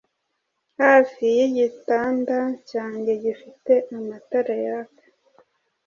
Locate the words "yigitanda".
1.37-2.37